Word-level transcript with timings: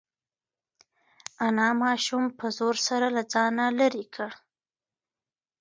انا 1.45 1.67
ماشوم 1.81 2.23
په 2.37 2.45
زور 2.57 2.75
سره 2.87 3.07
له 3.15 3.23
ځانه 3.33 3.65
لرې 3.79 4.05
کړ. 4.15 4.29